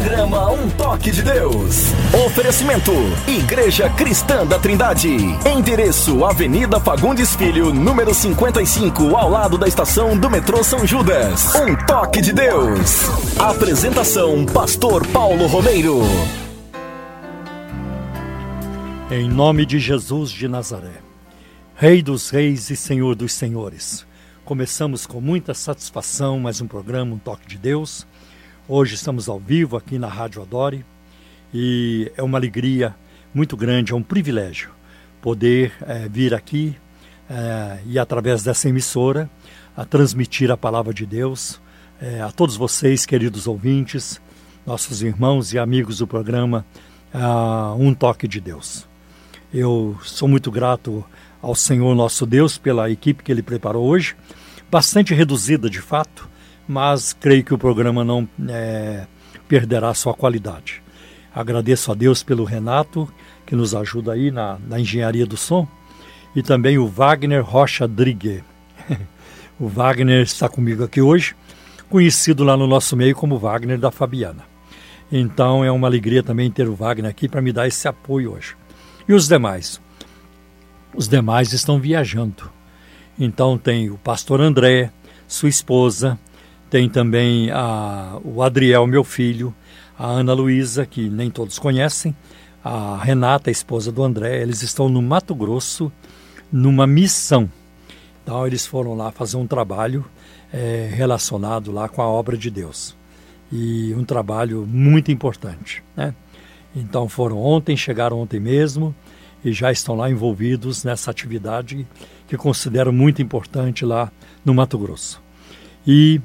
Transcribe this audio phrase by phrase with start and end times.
[0.00, 1.92] Programa Um Toque de Deus.
[2.24, 2.90] Oferecimento:
[3.28, 5.14] Igreja Cristã da Trindade.
[5.54, 11.54] Endereço: Avenida Fagundes Filho, número 55, ao lado da estação do metrô São Judas.
[11.54, 13.10] Um Toque de Deus.
[13.38, 16.00] Apresentação: Pastor Paulo Romeiro.
[19.10, 21.02] Em nome de Jesus de Nazaré,
[21.76, 24.06] Rei dos Reis e Senhor dos Senhores.
[24.46, 28.06] Começamos com muita satisfação mais um programa, um toque de Deus.
[28.72, 30.86] Hoje estamos ao vivo aqui na Rádio Adore
[31.52, 32.94] e é uma alegria
[33.34, 34.70] muito grande, é um privilégio
[35.20, 36.76] poder é, vir aqui
[37.28, 39.28] é, e através dessa emissora
[39.76, 41.60] a transmitir a palavra de Deus
[42.00, 44.20] é, a todos vocês, queridos ouvintes,
[44.64, 46.64] nossos irmãos e amigos do programa
[47.76, 48.86] Um Toque de Deus.
[49.52, 51.04] Eu sou muito grato
[51.42, 54.14] ao Senhor nosso Deus pela equipe que ele preparou hoje,
[54.70, 56.29] bastante reduzida de fato,
[56.70, 59.04] mas creio que o programa não é,
[59.48, 60.80] perderá sua qualidade.
[61.34, 63.12] Agradeço a Deus pelo Renato,
[63.44, 65.66] que nos ajuda aí na, na engenharia do som,
[66.32, 68.44] e também o Wagner Rocha Drigue.
[69.58, 71.34] o Wagner está comigo aqui hoje,
[71.88, 74.44] conhecido lá no nosso meio como Wagner da Fabiana.
[75.10, 78.54] Então é uma alegria também ter o Wagner aqui para me dar esse apoio hoje.
[79.08, 79.80] E os demais?
[80.94, 82.48] Os demais estão viajando.
[83.18, 84.92] Então tem o pastor André,
[85.26, 86.16] sua esposa,
[86.70, 89.52] tem também a, o Adriel, meu filho,
[89.98, 92.14] a Ana Luísa, que nem todos conhecem,
[92.64, 94.40] a Renata, a esposa do André.
[94.40, 95.90] Eles estão no Mato Grosso,
[96.50, 97.50] numa missão.
[98.22, 100.04] Então eles foram lá fazer um trabalho
[100.52, 102.96] é, relacionado lá com a obra de Deus.
[103.50, 106.14] E um trabalho muito importante, né?
[106.74, 108.94] Então foram ontem, chegaram ontem mesmo
[109.44, 111.84] e já estão lá envolvidos nessa atividade
[112.28, 114.12] que considero muito importante lá
[114.44, 115.20] no Mato Grosso.
[115.86, 116.20] E,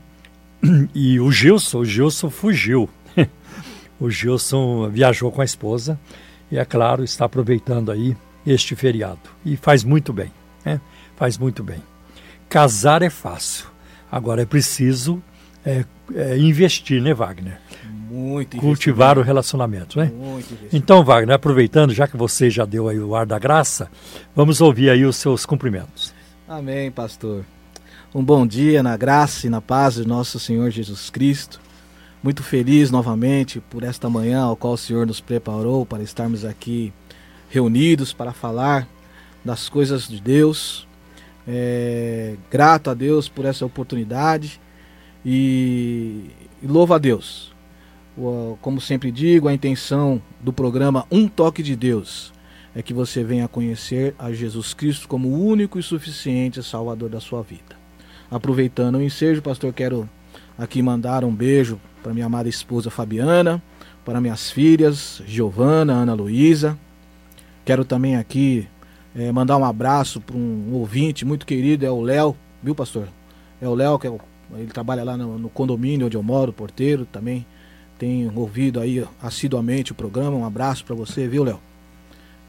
[0.94, 2.90] e o Gilson, o Gilson fugiu.
[4.00, 6.00] o Gilson viajou com a esposa
[6.52, 9.20] e, é claro, está aproveitando aí este feriado.
[9.46, 10.32] E faz muito bem,
[10.64, 10.80] né?
[11.16, 11.82] faz muito bem.
[12.48, 13.66] Casar é fácil,
[14.12, 15.22] agora é preciso
[15.66, 15.84] é,
[16.14, 17.60] é investir, né, Wagner?
[18.08, 20.12] Muito cultivar o relacionamento, né?
[20.16, 23.90] Muito então, Wagner, aproveitando, já que você já deu aí o ar da graça,
[24.36, 26.14] vamos ouvir aí os seus cumprimentos.
[26.48, 27.44] Amém, pastor.
[28.18, 31.60] Um bom dia na graça e na paz de nosso Senhor Jesus Cristo.
[32.24, 36.94] Muito feliz novamente por esta manhã ao qual o Senhor nos preparou para estarmos aqui
[37.50, 38.88] reunidos para falar
[39.44, 40.88] das coisas de Deus.
[41.46, 44.62] É, grato a Deus por essa oportunidade
[45.26, 46.32] e,
[46.64, 47.54] e louvo a Deus
[48.62, 52.32] como sempre digo, a intenção do programa Um Toque de Deus
[52.74, 57.20] é que você venha conhecer a Jesus Cristo como o único e suficiente Salvador da
[57.20, 57.85] sua vida.
[58.36, 60.10] Aproveitando o ensejo, pastor, quero
[60.58, 63.64] aqui mandar um beijo para minha amada esposa Fabiana,
[64.04, 66.78] para minhas filhas Giovana, Ana Luísa.
[67.64, 68.68] Quero também aqui
[69.16, 73.08] é, mandar um abraço para um ouvinte muito querido, é o Léo, viu, pastor?
[73.62, 74.20] É o Léo, que é o,
[74.56, 77.46] ele trabalha lá no, no condomínio onde eu moro, porteiro também
[77.98, 80.36] tem ouvido aí assiduamente o programa.
[80.36, 81.62] Um abraço para você, viu, Léo?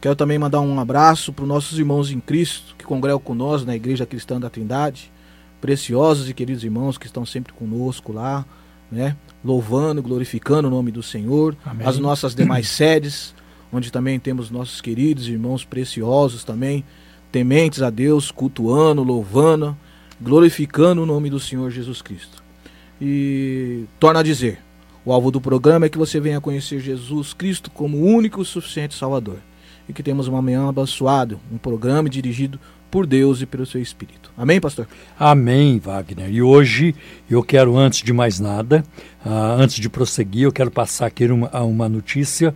[0.01, 3.73] Quero também mandar um abraço para os nossos irmãos em Cristo que congregam conosco na
[3.73, 5.15] Igreja Cristã da Trindade.
[5.59, 8.45] Preciosos e queridos irmãos que estão sempre conosco lá,
[8.91, 9.15] né?
[9.43, 11.55] Louvando, glorificando o nome do Senhor.
[11.65, 11.87] Amém.
[11.87, 13.33] As nossas demais sedes,
[13.71, 16.83] onde também temos nossos queridos irmãos preciosos também,
[17.31, 19.77] tementes a Deus, cultuando, louvando,
[20.21, 22.43] glorificando o nome do Senhor Jesus Cristo.
[22.99, 24.59] E torna a dizer,
[25.05, 28.45] o alvo do programa é que você venha conhecer Jesus Cristo como o único e
[28.45, 29.37] suficiente Salvador.
[29.87, 32.59] E que temos uma manhã abençoada, um programa dirigido
[32.89, 34.31] por Deus e pelo seu Espírito.
[34.37, 34.87] Amém, pastor?
[35.19, 36.29] Amém, Wagner.
[36.29, 36.95] E hoje
[37.29, 38.83] eu quero, antes de mais nada,
[39.25, 42.53] uh, antes de prosseguir, eu quero passar aqui uma, uma notícia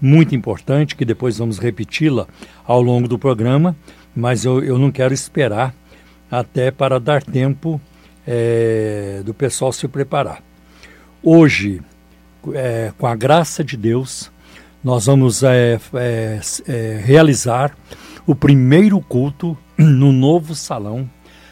[0.00, 2.26] muito importante, que depois vamos repeti-la
[2.64, 3.76] ao longo do programa,
[4.14, 5.74] mas eu, eu não quero esperar
[6.30, 7.80] até para dar tempo
[8.26, 10.42] é, do pessoal se preparar.
[11.22, 11.80] Hoje,
[12.54, 14.30] é, com a graça de Deus,
[14.82, 15.78] nós vamos é,
[17.04, 17.76] realizar
[18.26, 21.08] o primeiro culto no novo salão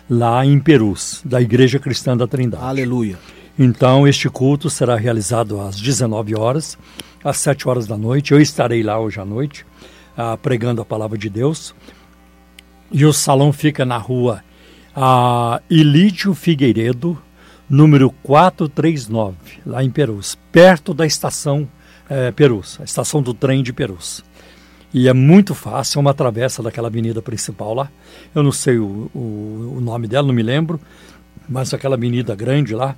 [0.08, 2.64] lá em Perus, da Igreja Cristã da Trindade.
[2.64, 3.18] Aleluia.
[3.58, 6.78] Então, este culto será realizado às 19 horas,
[7.22, 8.32] às 7 horas da noite.
[8.32, 9.66] Eu estarei lá hoje à noite,
[10.16, 11.74] ah, pregando a palavra de Deus.
[12.90, 14.42] E o salão fica na rua
[14.96, 17.20] ah, Ilídio Figueiredo,
[17.68, 21.68] número 439, lá em Perus, perto da estação
[22.10, 24.24] é, Perus, a estação do trem de Perus.
[24.92, 27.90] E é muito fácil, é uma travessa daquela avenida principal lá.
[28.34, 30.80] Eu não sei o, o, o nome dela, não me lembro,
[31.48, 32.96] mas aquela avenida grande lá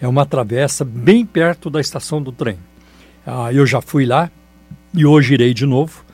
[0.00, 2.58] é uma travessa bem perto da estação do trem.
[3.26, 4.30] Ah, eu já fui lá
[4.94, 6.06] e hoje irei de novo.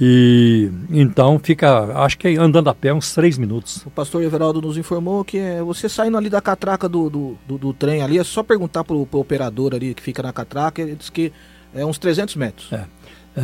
[0.00, 3.84] E então fica, acho que andando a pé uns três minutos.
[3.84, 7.58] O pastor Everaldo nos informou que é, você saindo ali da catraca do, do, do,
[7.58, 10.94] do trem ali, é só perguntar pro, pro operador ali que fica na catraca, ele
[10.94, 11.32] diz que
[11.74, 12.72] é uns 300 metros.
[12.72, 12.84] É.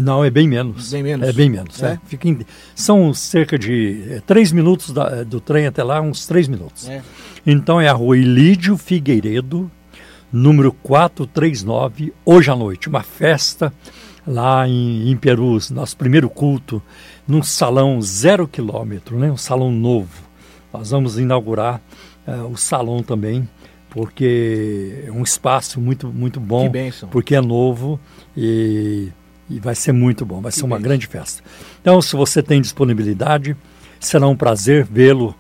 [0.01, 0.91] Não, é bem menos.
[0.91, 1.29] Bem menos.
[1.29, 1.83] É bem menos.
[1.83, 1.93] É.
[1.93, 1.99] É.
[2.07, 2.41] Fica em,
[2.75, 6.89] são cerca de é, três minutos da, do trem até lá, uns três minutos.
[6.89, 7.03] É.
[7.47, 9.71] Então é a rua Ilídio Figueiredo,
[10.33, 12.89] número 439, hoje à noite.
[12.89, 13.73] Uma festa
[14.27, 16.83] lá em, em Perus, nosso primeiro culto,
[17.27, 19.31] num salão zero quilômetro, né?
[19.31, 20.25] um salão novo.
[20.73, 21.81] Nós vamos inaugurar
[22.27, 23.49] uh, o salão também,
[23.91, 26.71] porque é um espaço muito, muito bom,
[27.11, 28.01] porque é novo
[28.37, 29.13] e,
[29.49, 31.43] e vai ser muito bom, vai que ser uma grande festa.
[31.81, 33.57] Então, se você tem disponibilidade,
[34.01, 35.35] será um prazer vê-lo,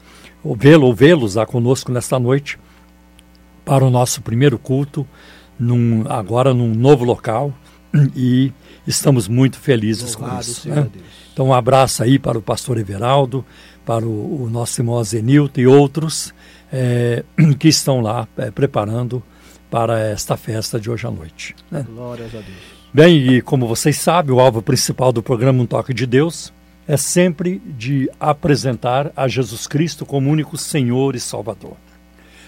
[0.57, 2.59] vê-lo ou vê-los lá conosco nesta noite
[3.65, 5.07] para o nosso primeiro culto,
[5.59, 7.53] num, agora num novo local
[8.15, 8.53] e
[8.87, 10.69] estamos muito felizes Louvado com isso.
[10.69, 10.91] Né?
[11.33, 13.45] Então, um abraço aí para o pastor Everaldo,
[13.85, 16.35] para o, o nosso irmão Azenilton e outros
[16.73, 17.25] é,
[17.59, 19.23] que estão lá é, preparando
[19.71, 21.55] para esta festa de hoje à noite.
[21.71, 21.85] Né?
[21.89, 22.74] Glórias a Deus.
[22.95, 26.53] Bem, e como vocês sabem, o alvo principal do programa Um Toque de Deus
[26.87, 31.77] é sempre de apresentar a Jesus Cristo como único Senhor e Salvador.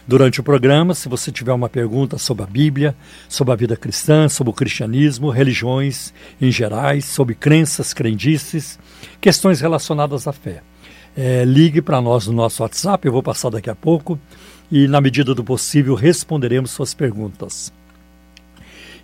[0.07, 2.95] Durante o programa, se você tiver uma pergunta sobre a Bíblia,
[3.29, 8.79] sobre a vida cristã, sobre o cristianismo, religiões em gerais, sobre crenças, crendices,
[9.21, 10.63] questões relacionadas à fé,
[11.17, 14.17] é, ligue para nós no nosso WhatsApp, eu vou passar daqui a pouco,
[14.71, 17.73] e na medida do possível responderemos suas perguntas.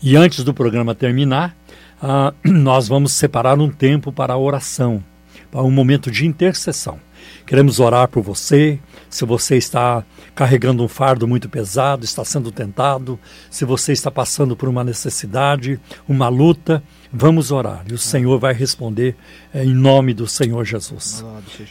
[0.03, 1.57] E antes do programa terminar,
[2.03, 5.01] ah, nós vamos separar um tempo para a oração,
[5.49, 6.99] para um momento de intercessão.
[7.47, 10.05] Queremos orar por você, se você está
[10.35, 13.17] carregando um fardo muito pesado, está sendo tentado,
[13.49, 15.79] se você está passando por uma necessidade,
[16.09, 16.83] uma luta,
[17.13, 19.15] vamos orar e o Senhor vai responder
[19.55, 21.25] é, em nome do Senhor Jesus.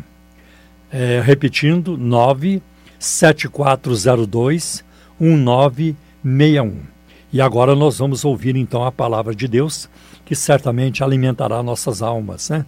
[0.91, 4.85] É, repetindo, 97402
[5.19, 6.81] 1961.
[7.31, 9.89] E agora nós vamos ouvir então a palavra de Deus,
[10.23, 12.65] que certamente alimentará nossas almas, né?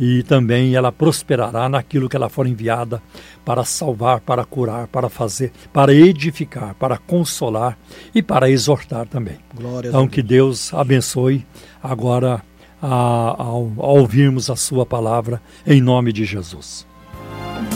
[0.00, 3.02] E também ela prosperará naquilo que ela for enviada
[3.44, 7.76] para salvar, para curar, para fazer, para edificar, para consolar
[8.14, 9.38] e para exortar também.
[9.54, 11.44] Glória então que Deus abençoe
[11.82, 12.40] agora
[12.82, 16.86] a, ao, ao ouvirmos a sua palavra em nome de Jesus.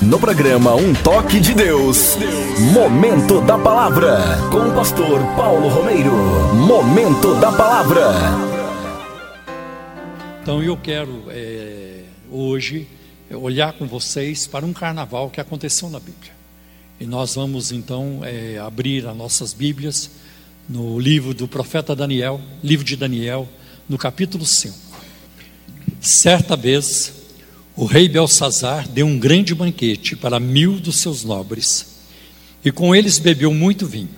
[0.01, 2.17] No programa Um Toque de Deus,
[2.73, 4.19] Momento da Palavra,
[4.51, 6.13] com o pastor Paulo Romeiro.
[6.55, 8.13] Momento da Palavra.
[10.43, 12.89] Então eu quero é, hoje
[13.31, 16.33] olhar com vocês para um carnaval que aconteceu na Bíblia.
[17.01, 20.11] E nós vamos então é, abrir as nossas Bíblias
[20.69, 23.49] no livro do profeta Daniel, livro de Daniel,
[23.89, 24.92] no capítulo 5.
[26.03, 27.13] Certa vez,
[27.77, 31.87] o rei Belsazar deu um grande banquete para mil dos seus nobres,
[32.65, 34.11] e com eles bebeu muito vinho.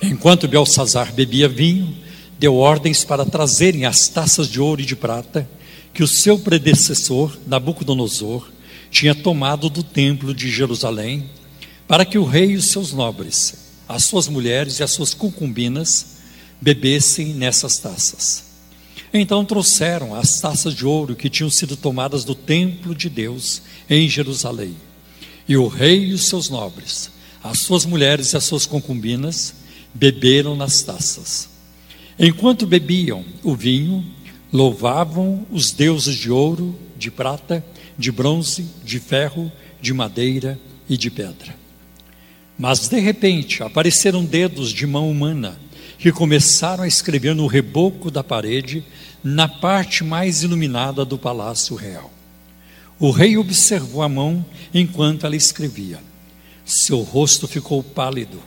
[0.00, 1.94] Enquanto Belsazar bebia vinho,
[2.38, 5.46] deu ordens para trazerem as taças de ouro e de prata
[5.92, 8.50] que o seu predecessor, Nabucodonosor,
[8.90, 11.28] tinha tomado do templo de Jerusalém,
[11.86, 13.54] para que o rei e os seus nobres,
[13.86, 16.06] as suas mulheres e as suas concubinas
[16.58, 18.53] bebessem nessas taças.
[19.16, 24.08] Então trouxeram as taças de ouro que tinham sido tomadas do templo de Deus em
[24.08, 24.74] Jerusalém.
[25.48, 29.54] E o rei e os seus nobres, as suas mulheres e as suas concubinas,
[29.94, 31.48] beberam nas taças.
[32.18, 34.04] Enquanto bebiam o vinho,
[34.52, 37.64] louvavam os deuses de ouro, de prata,
[37.96, 41.54] de bronze, de ferro, de madeira e de pedra.
[42.58, 45.56] Mas de repente apareceram dedos de mão humana
[45.98, 48.84] que começaram a escrever no reboco da parede,
[49.24, 52.12] na parte mais iluminada do palácio real.
[53.00, 55.98] O rei observou a mão enquanto ela escrevia.
[56.62, 58.38] Seu rosto ficou pálido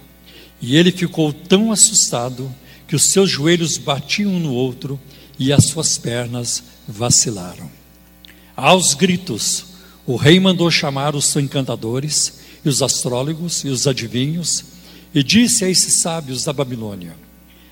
[0.61, 2.53] e ele ficou tão assustado
[2.87, 4.99] que os seus joelhos batiam um no outro
[5.37, 7.69] e as suas pernas vacilaram.
[8.55, 9.65] Aos gritos,
[10.05, 14.63] o rei mandou chamar os encantadores e os astrólogos e os adivinhos
[15.13, 17.15] e disse a esses sábios da Babilônia: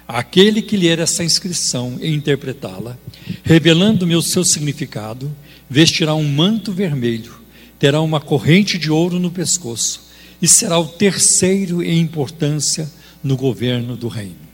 [0.08, 2.98] Aquele que ler essa inscrição e interpretá-la,
[3.44, 5.36] revelando-me o seu significado,
[5.68, 7.34] vestirá um manto vermelho,
[7.80, 10.04] terá uma corrente de ouro no pescoço
[10.40, 12.90] e será o terceiro em importância
[13.24, 14.46] no governo do reino.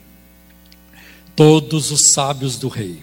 [1.36, 3.00] Todos os sábios do rei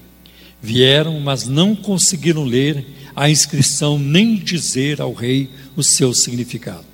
[0.63, 6.87] vieram, mas não conseguiram ler a inscrição nem dizer ao rei o seu significado.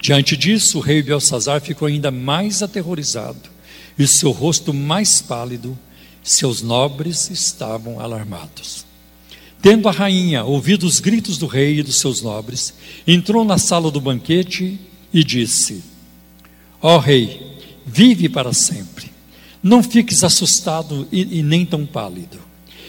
[0.00, 3.51] Diante disso, o rei Belsazar ficou ainda mais aterrorizado
[3.98, 5.78] e seu rosto mais pálido,
[6.22, 8.84] seus nobres estavam alarmados.
[9.60, 12.74] Tendo a rainha ouvido os gritos do rei e dos seus nobres,
[13.06, 14.78] entrou na sala do banquete
[15.14, 15.82] e disse:
[16.80, 19.12] Ó oh, rei, vive para sempre.
[19.62, 22.40] Não fiques assustado e, e, nem tão pálido.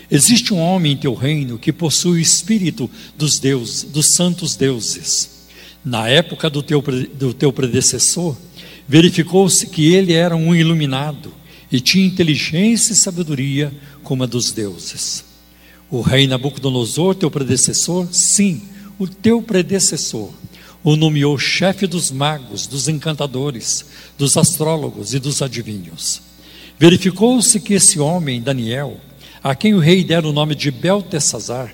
[0.09, 5.29] Existe um homem em teu reino que possui o espírito dos deuses, dos santos deuses.
[5.85, 8.35] Na época do teu, do teu predecessor,
[8.87, 11.33] verificou-se que ele era um iluminado
[11.71, 13.73] e tinha inteligência e sabedoria
[14.03, 15.23] como a dos deuses.
[15.89, 18.63] O rei Nabucodonosor, teu predecessor, sim,
[18.99, 20.31] o teu predecessor,
[20.83, 23.85] o nomeou chefe dos magos, dos encantadores,
[24.17, 26.21] dos astrólogos e dos adivinhos.
[26.77, 28.99] Verificou-se que esse homem, Daniel,
[29.43, 31.73] a quem o rei dera o nome de Beltesazar,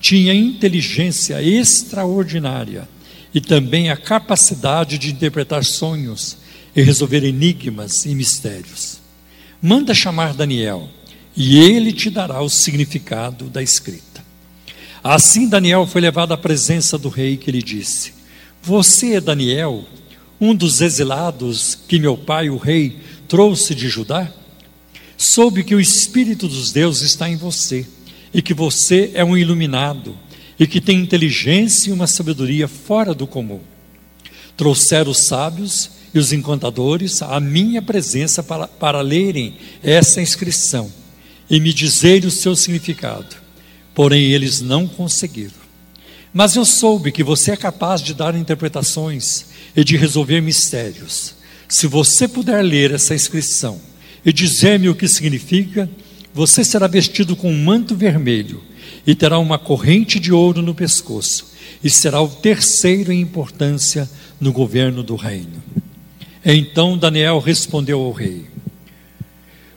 [0.00, 2.88] tinha inteligência extraordinária
[3.34, 6.38] e também a capacidade de interpretar sonhos
[6.74, 8.98] e resolver enigmas e mistérios.
[9.60, 10.88] Manda chamar Daniel
[11.36, 14.24] e ele te dará o significado da escrita.
[15.02, 18.12] Assim Daniel foi levado à presença do rei que lhe disse:
[18.62, 19.84] Você é Daniel,
[20.40, 24.30] um dos exilados que meu pai, o rei, trouxe de Judá?
[25.16, 27.86] Soube que o espírito dos deuses está em você
[28.32, 30.16] e que você é um iluminado
[30.58, 33.60] e que tem inteligência e uma sabedoria fora do comum.
[34.56, 40.90] Trouxeram os sábios e os encantadores à minha presença para, para lerem essa inscrição
[41.48, 43.36] e me dizer o seu significado.
[43.94, 45.60] Porém, eles não conseguiram.
[46.32, 51.34] Mas eu soube que você é capaz de dar interpretações e de resolver mistérios.
[51.68, 53.80] Se você puder ler essa inscrição
[54.24, 55.90] e dizer-me o que significa,
[56.32, 58.62] você será vestido com um manto vermelho
[59.06, 61.52] e terá uma corrente de ouro no pescoço,
[61.82, 64.08] e será o terceiro em importância
[64.40, 65.62] no governo do reino.
[66.44, 68.46] Então Daniel respondeu ao rei: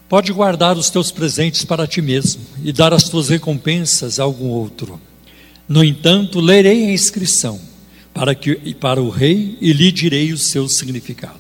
[0.08, 4.50] Pode guardar os teus presentes para ti mesmo e dar as tuas recompensas a algum
[4.50, 5.00] outro.
[5.68, 7.60] No entanto, lerei a inscrição
[8.14, 11.40] para, que, para o rei e lhe direi o seu significado.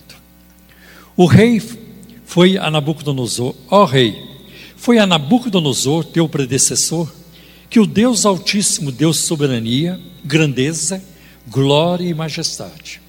[1.15, 1.61] O rei
[2.25, 4.19] foi a Nabucodonosor, ó rei,
[4.75, 7.07] foi a Nabucodonosor, teu predecessor,
[7.69, 11.03] que o Deus Altíssimo deu soberania, grandeza,
[11.47, 12.99] glória e majestade,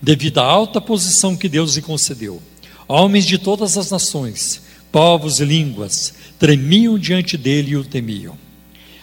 [0.00, 2.42] devido à alta posição que Deus lhe concedeu.
[2.86, 8.36] Homens de todas as nações, povos e línguas tremiam diante dele e o temiam.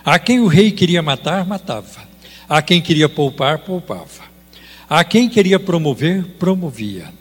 [0.03, 2.07] A quem o rei queria matar, matava.
[2.47, 4.23] A quem queria poupar, poupava.
[4.89, 7.11] A quem queria promover, promovia.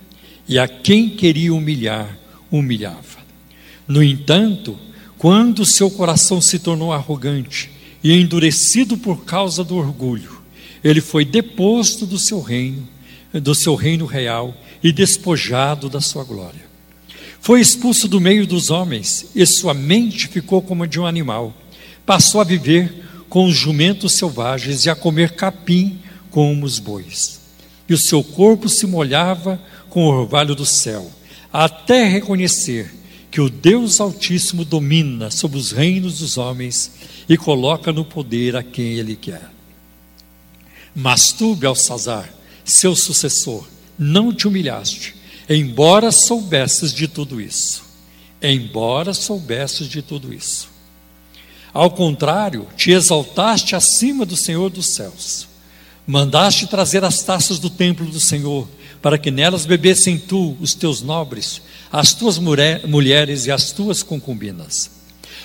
[0.46, 2.18] E a quem queria humilhar,
[2.50, 3.24] humilhava.
[3.88, 4.78] No entanto,
[5.16, 7.70] quando seu coração se tornou arrogante
[8.02, 10.42] e endurecido por causa do orgulho,
[10.82, 12.86] ele foi deposto do seu reino,
[13.40, 16.64] do seu reino real e despojado da sua glória.
[17.40, 21.52] Foi expulso do meio dos homens e sua mente ficou como de um animal.
[22.06, 25.98] Passou a viver com os jumentos selvagens e a comer capim
[26.30, 27.40] como os bois.
[27.88, 29.60] E o seu corpo se molhava
[29.90, 31.10] com o orvalho do céu,
[31.52, 32.92] até reconhecer
[33.30, 36.92] que o Deus Altíssimo domina sobre os reinos dos homens
[37.28, 39.50] e coloca no poder a quem ele quer.
[40.94, 42.32] Mas tu, Belsazar,
[42.64, 43.66] seu sucessor,
[43.98, 45.14] não te humilhaste
[45.48, 47.82] Embora soubesses de tudo isso,
[48.40, 50.68] embora soubesses de tudo isso.
[51.72, 55.46] Ao contrário, te exaltaste acima do Senhor dos céus.
[56.06, 58.66] Mandaste trazer as taças do templo do Senhor,
[59.02, 61.60] para que nelas bebessem tu, os teus nobres,
[61.92, 64.90] as tuas mulheres e as tuas concubinas.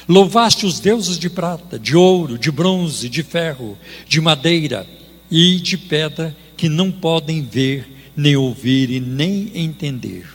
[0.08, 4.88] Louvaste os deuses de prata, de ouro, de bronze, de ferro, de madeira
[5.30, 7.88] e de pedra que não podem ver
[8.18, 10.28] nem ouvir e nem entender.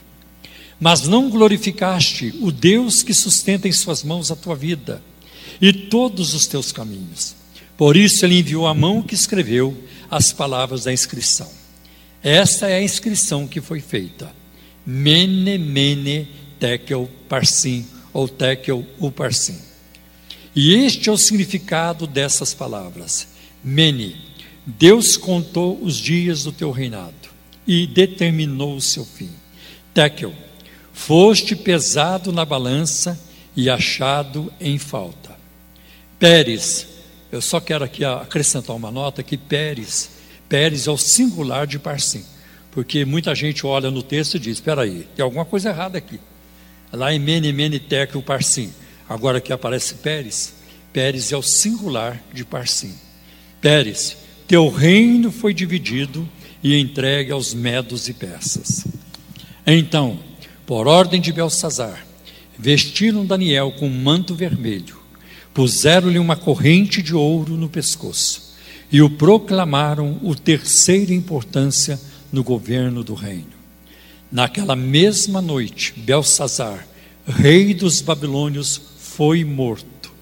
[0.81, 5.03] Mas não glorificaste o Deus que sustenta em suas mãos a tua vida
[5.61, 7.37] e todos os teus caminhos.
[7.77, 9.77] Por isso ele enviou a mão que escreveu
[10.11, 11.51] as palavras da inscrição.
[12.23, 14.35] Esta é a inscrição que foi feita.
[14.87, 16.27] Mene, mene,
[16.59, 19.59] tekel, parsim, ou tekel, uparsim.
[20.57, 23.29] E este é o significado dessas palavras.
[23.63, 24.17] Mene,
[24.67, 27.15] Deus contou os dias do teu reinado
[27.67, 29.31] e determinou o seu fim.
[29.93, 30.33] Tekel,
[30.93, 33.19] foste pesado na balança
[33.55, 35.37] e achado em falta.
[36.19, 36.87] Pérez,
[37.31, 40.11] eu só quero aqui acrescentar uma nota que Pérez,
[40.49, 42.25] Pérez é o singular de Parsim,
[42.71, 46.19] porque muita gente olha no texto e diz, espera aí, tem alguma coisa errada aqui.
[46.93, 48.73] Lá em Mene, Mene, Tekel, Parsim.
[49.09, 50.55] Agora que aparece Pérez,
[50.93, 52.95] Pérez é o singular de Parsim.
[53.61, 54.17] Pérez,
[54.47, 56.29] teu reino foi dividido
[56.63, 58.87] e entregue aos medos e persas.
[59.67, 60.19] Então,
[60.67, 62.07] por ordem de Belsazar,
[62.59, 64.97] vestiram Daniel com um manto vermelho,
[65.53, 68.55] puseram-lhe uma corrente de ouro no pescoço
[68.91, 72.01] e o proclamaram o terceira importância
[72.33, 73.55] no governo do reino.
[74.31, 76.87] Naquela mesma noite, Belsazar,
[77.27, 80.13] rei dos babilônios, foi morto.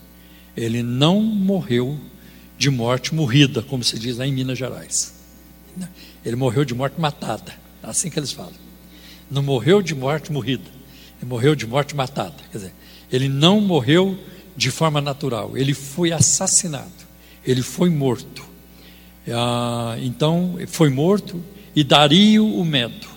[0.57, 1.99] Ele não morreu
[2.62, 5.12] de morte morrida, como se diz lá em Minas Gerais.
[6.25, 7.52] Ele morreu de morte matada,
[7.83, 8.52] é assim que eles falam.
[9.28, 10.71] Não morreu de morte morrida,
[11.21, 12.37] ele morreu de morte matada.
[12.52, 12.75] Quer dizer,
[13.11, 14.16] ele não morreu
[14.57, 16.92] de forma natural, ele foi assassinado,
[17.45, 18.45] ele foi morto.
[19.28, 21.42] Ah, então, foi morto
[21.75, 23.09] e Dario o Medo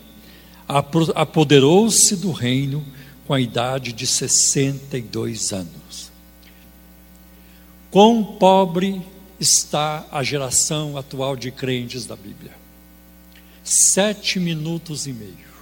[1.13, 2.83] apoderou-se do reino
[3.27, 6.11] com a idade de 62 anos.
[7.91, 9.03] Quão pobre
[9.39, 12.51] está a geração atual de crentes da Bíblia?
[13.63, 15.55] Sete minutos e meio.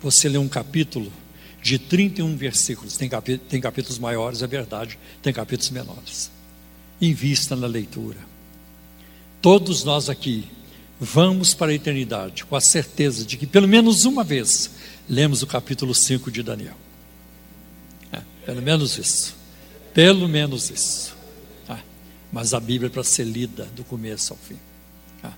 [0.00, 1.12] Você lê um capítulo
[1.62, 2.96] de 31 versículos.
[2.96, 3.08] Tem,
[3.48, 6.30] tem capítulos maiores, é verdade, tem capítulos menores.
[7.00, 8.18] Invista na leitura.
[9.40, 10.44] Todos nós aqui
[11.00, 14.70] vamos para a eternidade com a certeza de que pelo menos uma vez
[15.08, 16.76] lemos o capítulo 5 de Daniel.
[18.12, 19.34] É, pelo menos isso.
[19.92, 21.16] Pelo menos isso.
[22.32, 24.56] Mas a Bíblia é para ser lida do começo ao fim.
[25.22, 25.32] Ah.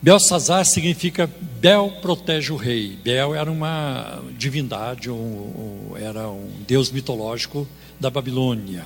[0.00, 1.28] Belsazar significa
[1.60, 2.96] Bel protege o rei.
[3.02, 7.66] Bel era uma divindade, um, um, era um deus mitológico
[7.98, 8.84] da Babilônia.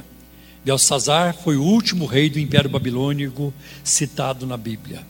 [0.64, 3.52] Belsazar foi o último rei do Império Babilônico
[3.84, 5.02] citado na Bíblia.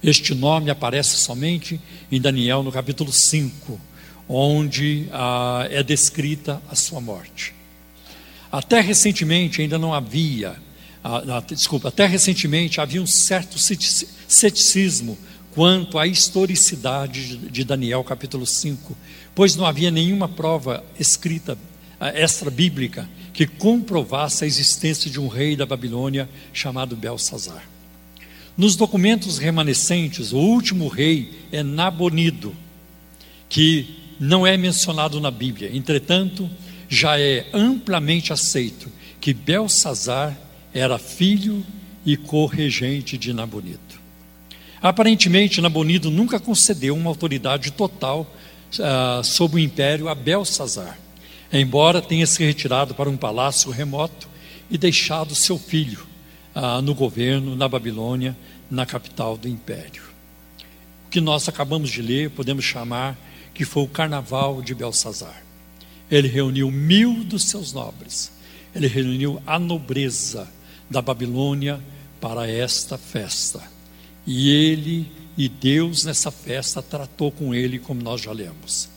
[0.00, 1.80] Este nome aparece somente
[2.10, 3.80] em Daniel no capítulo 5,
[4.28, 7.52] onde ah, é descrita a sua morte.
[8.50, 10.56] Até recentemente ainda não havia,
[11.10, 15.16] ah, ah, desculpa, até recentemente havia um certo ceticismo
[15.54, 18.94] quanto à historicidade de Daniel capítulo 5,
[19.34, 21.56] pois não havia nenhuma prova escrita
[21.98, 27.66] ah, extra-bíblica que comprovasse a existência de um rei da Babilônia chamado Belsazar.
[28.54, 32.54] Nos documentos remanescentes, o último rei é Nabonido,
[33.48, 35.74] que não é mencionado na Bíblia.
[35.74, 36.50] Entretanto,
[36.86, 40.36] já é amplamente aceito que Belsazar
[40.78, 41.64] era filho
[42.04, 43.78] e corregente de Nabonido.
[44.80, 48.32] Aparentemente, Nabonido nunca concedeu uma autoridade total
[48.78, 50.98] uh, sobre o império a Belsazar,
[51.52, 54.28] embora tenha se retirado para um palácio remoto
[54.70, 56.06] e deixado seu filho
[56.54, 58.36] uh, no governo na Babilônia
[58.70, 60.02] na capital do império.
[61.06, 63.18] O que nós acabamos de ler, podemos chamar
[63.54, 65.42] que foi o carnaval de Belsazar.
[66.10, 68.30] Ele reuniu mil dos seus nobres,
[68.74, 70.48] ele reuniu a nobreza
[70.90, 71.80] da Babilônia
[72.20, 73.62] para esta festa.
[74.26, 78.88] E ele e Deus nessa festa tratou com ele, como nós já lemos.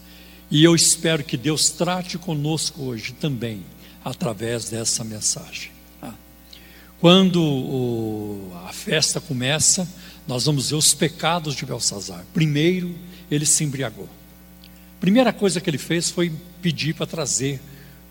[0.50, 3.64] E eu espero que Deus trate conosco hoje também,
[4.04, 5.72] através dessa mensagem.
[7.02, 9.90] Quando o, a festa começa,
[10.28, 12.24] nós vamos ver os pecados de Belsazar.
[12.32, 12.94] Primeiro,
[13.30, 14.08] ele se embriagou.
[15.00, 17.60] Primeira coisa que ele fez foi pedir para trazer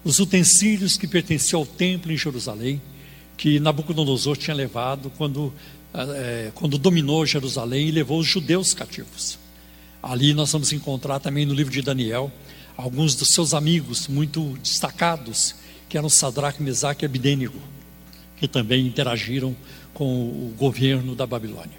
[0.02, 2.82] os utensílios que pertenciam ao templo em Jerusalém,
[3.40, 5.50] que Nabucodonosor tinha levado quando,
[5.94, 9.38] é, quando dominou Jerusalém e levou os judeus cativos.
[10.02, 12.30] Ali nós vamos encontrar também no livro de Daniel
[12.76, 15.54] alguns dos seus amigos muito destacados,
[15.88, 17.58] que eram Sadraque, Mesaque e Abidênigo
[18.36, 19.56] que também interagiram
[19.94, 21.78] com o governo da Babilônia.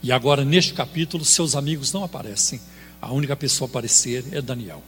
[0.00, 2.60] E agora, neste capítulo, seus amigos não aparecem,
[3.02, 4.80] a única pessoa a aparecer é Daniel.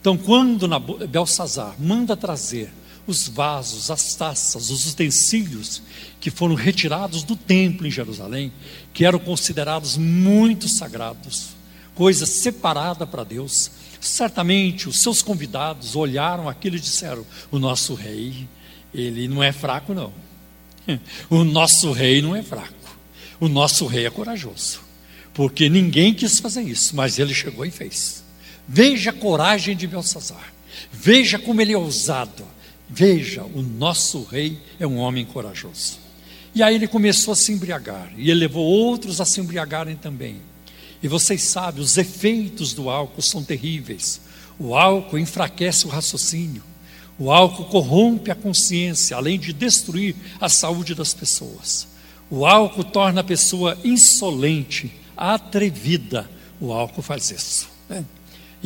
[0.00, 0.68] Então, quando
[1.08, 2.70] Belsazar manda trazer
[3.06, 5.82] os vasos, as taças, os utensílios
[6.20, 8.52] que foram retirados do templo em Jerusalém,
[8.92, 11.50] que eram considerados muito sagrados,
[11.94, 18.48] coisa separada para Deus, certamente os seus convidados olharam aquilo e disseram: O nosso rei
[18.92, 20.12] ele não é fraco, não.
[21.28, 22.74] O nosso rei não é fraco.
[23.38, 24.80] O nosso rei é corajoso.
[25.34, 28.24] Porque ninguém quis fazer isso, mas ele chegou e fez.
[28.66, 30.52] Veja a coragem de Belsazar.
[30.90, 32.46] Veja como ele é ousado.
[32.88, 35.98] Veja, o nosso rei é um homem corajoso.
[36.54, 38.12] E aí ele começou a se embriagar.
[38.16, 40.36] E ele levou outros a se embriagarem também.
[41.02, 44.20] E vocês sabem, os efeitos do álcool são terríveis.
[44.58, 46.62] O álcool enfraquece o raciocínio.
[47.18, 51.86] O álcool corrompe a consciência, além de destruir a saúde das pessoas.
[52.30, 56.28] O álcool torna a pessoa insolente, atrevida.
[56.60, 57.68] O álcool faz isso.
[57.88, 58.04] Né?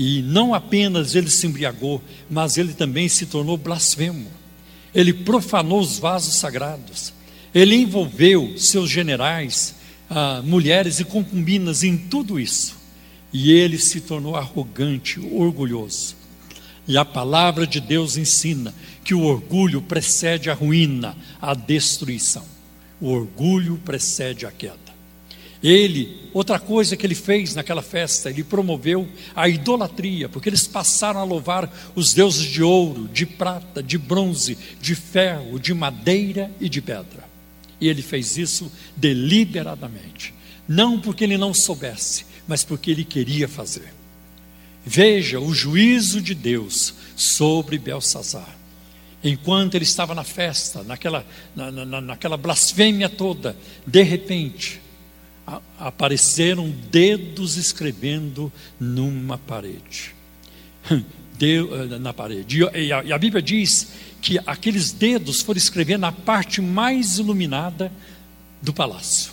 [0.02, 4.28] E não apenas ele se embriagou, mas ele também se tornou blasfemo.
[4.94, 7.12] Ele profanou os vasos sagrados.
[7.54, 9.74] Ele envolveu seus generais,
[10.08, 12.78] ah, mulheres e concubinas em tudo isso.
[13.30, 16.16] E ele se tornou arrogante, orgulhoso.
[16.88, 22.46] E a palavra de Deus ensina que o orgulho precede a ruína, a destruição.
[22.98, 24.89] O orgulho precede a queda.
[25.62, 31.20] Ele, outra coisa que ele fez naquela festa, ele promoveu a idolatria, porque eles passaram
[31.20, 36.68] a louvar os deuses de ouro, de prata, de bronze, de ferro, de madeira e
[36.68, 37.28] de pedra.
[37.78, 40.32] E ele fez isso deliberadamente,
[40.66, 43.92] não porque ele não soubesse, mas porque ele queria fazer.
[44.84, 48.56] Veja o juízo de Deus sobre Belsazar.
[49.22, 53.54] Enquanto ele estava na festa, naquela, na, na, naquela blasfêmia toda,
[53.86, 54.80] de repente,
[55.78, 60.14] apareceram dedos escrevendo numa parede.
[61.42, 62.58] Eh, na parede.
[62.74, 67.90] E a, e a Bíblia diz que aqueles dedos foram escrever na parte mais iluminada
[68.60, 69.32] do palácio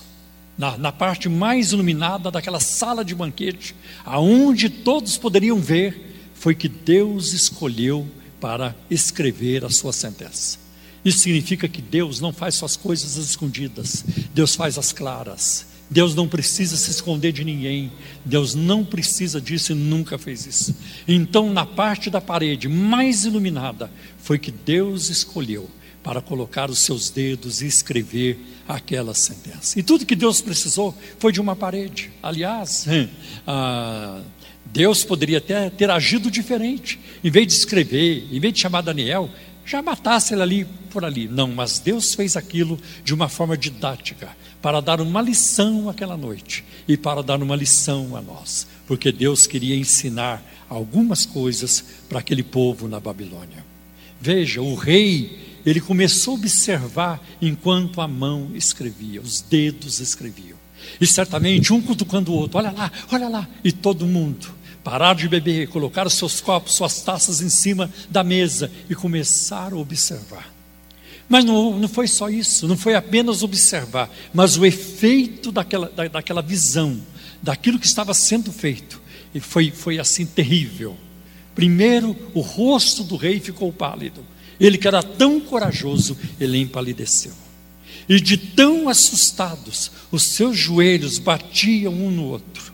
[0.57, 6.67] na, na parte mais iluminada daquela sala de banquete, aonde todos poderiam ver, foi que
[6.67, 8.07] Deus escolheu
[8.41, 10.57] para escrever a sua sentença.
[11.05, 14.03] Isso significa que Deus não faz suas coisas escondidas,
[14.33, 15.67] Deus faz as claras.
[15.89, 17.91] Deus não precisa se esconder de ninguém,
[18.25, 20.75] Deus não precisa disso e nunca fez isso.
[21.07, 25.69] Então, na parte da parede mais iluminada, foi que Deus escolheu
[26.03, 29.79] para colocar os seus dedos e escrever aquela sentença.
[29.79, 32.11] E tudo que Deus precisou foi de uma parede.
[32.21, 32.85] Aliás,
[33.45, 34.21] ah,
[34.65, 36.99] Deus poderia até ter agido diferente.
[37.23, 39.29] Em vez de escrever, em vez de chamar Daniel,
[39.67, 41.27] já matasse ele ali por ali.
[41.27, 44.29] Não, mas Deus fez aquilo de uma forma didática,
[44.61, 49.45] para dar uma lição aquela noite e para dar uma lição a nós, porque Deus
[49.45, 53.63] queria ensinar algumas coisas para aquele povo na Babilônia.
[54.19, 60.57] Veja, o rei ele começou a observar enquanto a mão escrevia, os dedos escreviam.
[60.99, 64.56] E certamente um cutucando o outro, olha lá, olha lá, e todo mundo
[64.87, 69.81] pararam de beber, colocaram seus copos, suas taças em cima da mesa e começaram a
[69.81, 70.49] observar.
[71.27, 76.07] Mas não, não foi só isso, não foi apenas observar, mas o efeito daquela, da,
[76.07, 77.01] daquela visão,
[77.43, 79.01] daquilo que estava sendo feito,
[79.35, 80.95] e foi, foi assim terrível.
[81.53, 84.25] Primeiro, o rosto do rei ficou pálido.
[84.57, 87.33] Ele que era tão corajoso, ele empalideceu.
[88.07, 92.66] E de tão assustados, os seus joelhos batiam um no outro.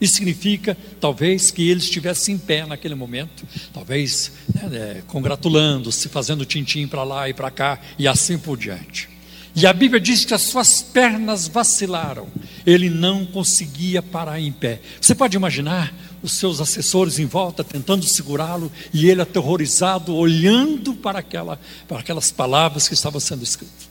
[0.00, 6.44] Isso significa, talvez, que ele estivesse em pé naquele momento, talvez né, né, congratulando-se, fazendo
[6.44, 9.08] tintim para lá e para cá e assim por diante.
[9.56, 12.26] E a Bíblia diz que as suas pernas vacilaram,
[12.66, 14.80] ele não conseguia parar em pé.
[15.00, 21.20] Você pode imaginar os seus assessores em volta tentando segurá-lo e ele aterrorizado olhando para,
[21.20, 23.88] aquela, para aquelas palavras que estavam sendo escritas.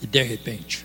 [0.00, 0.84] E de repente,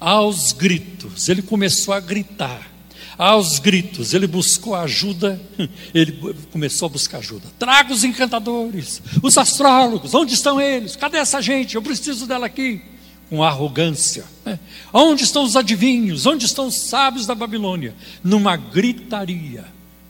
[0.00, 2.75] aos gritos, ele começou a gritar.
[3.18, 5.40] Aos gritos, ele buscou ajuda,
[5.94, 6.12] ele
[6.52, 7.46] começou a buscar ajuda.
[7.58, 10.96] Traga os encantadores, os astrólogos, onde estão eles?
[10.96, 11.76] Cadê essa gente?
[11.76, 12.82] Eu preciso dela aqui
[13.28, 14.24] com arrogância.
[14.44, 14.58] Né?
[14.92, 16.26] Onde estão os adivinhos?
[16.26, 17.94] Onde estão os sábios da Babilônia?
[18.22, 19.64] Numa gritaria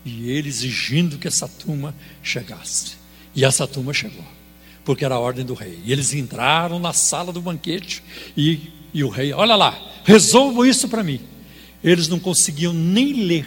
[0.05, 2.93] e ele exigindo que essa turma chegasse.
[3.35, 4.25] E essa turma chegou,
[4.85, 5.81] porque era a ordem do rei.
[5.85, 8.03] E eles entraram na sala do banquete
[8.37, 11.21] e, e o rei, olha lá, resolvam isso para mim.
[11.87, 13.47] Eles não conseguiam nem ler,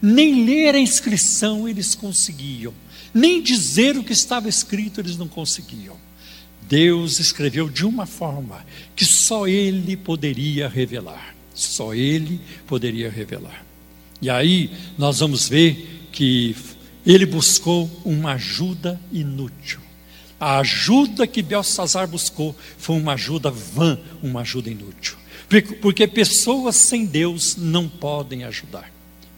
[0.00, 2.74] nem ler a inscrição eles conseguiam,
[3.12, 5.96] nem dizer o que estava escrito eles não conseguiam.
[6.68, 11.34] Deus escreveu de uma forma que só Ele poderia revelar.
[11.54, 13.64] Só Ele poderia revelar.
[14.22, 16.54] E aí nós vamos ver que
[17.04, 19.80] ele buscou uma ajuda inútil.
[20.38, 25.16] A ajuda que Belsazar buscou foi uma ajuda vã, uma ajuda inútil.
[25.80, 28.90] Porque pessoas sem Deus não podem ajudar.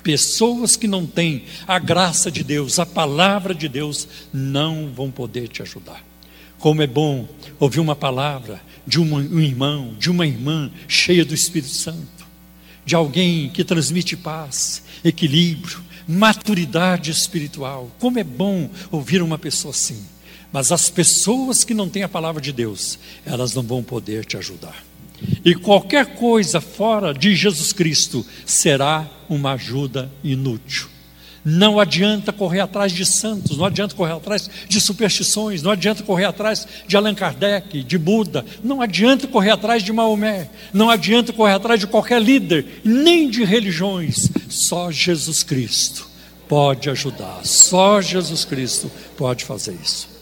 [0.03, 5.49] Pessoas que não têm a graça de Deus, a palavra de Deus, não vão poder
[5.49, 6.05] te ajudar.
[6.59, 7.27] Como é bom
[7.59, 12.25] ouvir uma palavra de um irmão, de uma irmã cheia do Espírito Santo
[12.85, 17.91] de alguém que transmite paz, equilíbrio, maturidade espiritual.
[17.99, 20.05] Como é bom ouvir uma pessoa assim.
[20.53, 24.37] Mas as pessoas que não têm a palavra de Deus, elas não vão poder te
[24.37, 24.85] ajudar.
[25.45, 30.95] E qualquer coisa fora de Jesus Cristo será uma ajuda inútil.
[31.45, 36.25] Não adianta correr atrás de santos, não adianta correr atrás de superstições, não adianta correr
[36.25, 41.53] atrás de Allan Kardec, de Buda, não adianta correr atrás de Maomé, não adianta correr
[41.53, 44.31] atrás de qualquer líder, nem de religiões.
[44.49, 46.09] Só Jesus Cristo
[46.49, 50.14] pode ajudar, só Jesus Cristo pode fazer isso.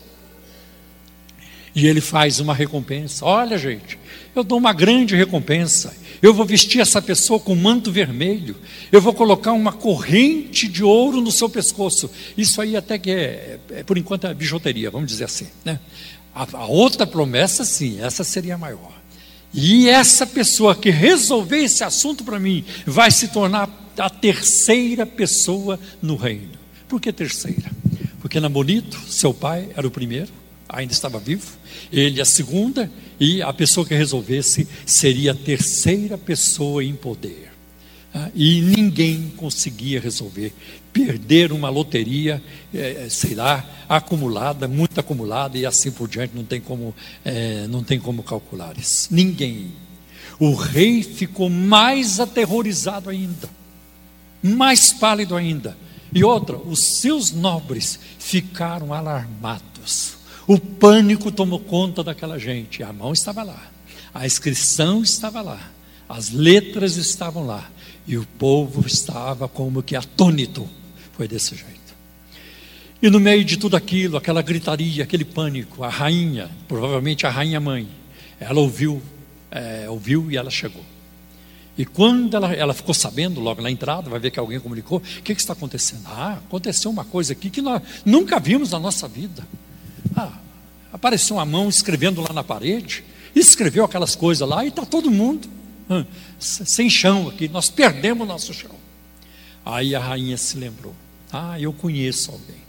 [1.74, 3.24] E ele faz uma recompensa.
[3.24, 3.98] Olha, gente,
[4.34, 5.94] eu dou uma grande recompensa.
[6.20, 8.56] Eu vou vestir essa pessoa com manto vermelho.
[8.90, 12.10] Eu vou colocar uma corrente de ouro no seu pescoço.
[12.36, 15.48] Isso aí até que é, é por enquanto é bijuteria, vamos dizer assim.
[15.64, 15.80] Né?
[16.34, 18.92] A, a outra promessa, sim, essa seria maior.
[19.52, 25.78] E essa pessoa que resolver esse assunto para mim vai se tornar a terceira pessoa
[26.00, 26.52] no reino.
[26.88, 27.70] Por que terceira?
[28.20, 30.32] Porque Namonito, seu pai, era o primeiro,
[30.72, 31.46] ainda estava vivo.
[31.92, 37.52] Ele a segunda e a pessoa que resolvesse seria a terceira pessoa em poder.
[38.14, 40.52] Ah, e ninguém conseguia resolver.
[40.92, 42.42] Perder uma loteria,
[42.74, 47.82] é, sei lá, acumulada, muito acumulada e assim por diante, não tem como, é, não
[47.82, 49.08] tem como calcular isso.
[49.10, 49.72] Ninguém.
[50.38, 53.48] O rei ficou mais aterrorizado ainda,
[54.42, 55.76] mais pálido ainda.
[56.14, 60.21] E outra, os seus nobres ficaram alarmados.
[60.52, 62.82] O pânico tomou conta daquela gente.
[62.82, 63.70] A mão estava lá,
[64.12, 65.70] a inscrição estava lá,
[66.06, 67.70] as letras estavam lá,
[68.06, 70.68] e o povo estava como que atônito.
[71.14, 71.94] Foi desse jeito.
[73.00, 77.58] E no meio de tudo aquilo, aquela gritaria, aquele pânico, a rainha, provavelmente a rainha
[77.58, 77.88] mãe,
[78.38, 79.00] ela ouviu,
[79.50, 80.84] é, ouviu e ela chegou.
[81.78, 85.22] E quando ela, ela ficou sabendo, logo na entrada, vai ver que alguém comunicou: o
[85.22, 86.02] que, que está acontecendo?
[86.08, 89.48] Ah, aconteceu uma coisa aqui que nós nunca vimos na nossa vida.
[90.14, 90.41] Ah,
[90.92, 95.48] apareceu uma mão escrevendo lá na parede, escreveu aquelas coisas lá e está todo mundo
[96.38, 98.74] sem chão aqui, nós perdemos nosso chão.
[99.64, 100.94] Aí a rainha se lembrou:
[101.30, 102.62] Ah, eu conheço alguém.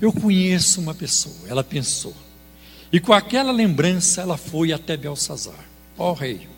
[0.00, 1.48] Eu conheço uma pessoa.
[1.48, 2.14] Ela pensou.
[2.92, 5.64] E com aquela lembrança ela foi até Belsazar.
[5.96, 6.48] Ó oh, rei,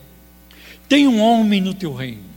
[0.89, 2.33] tem um homem no teu reino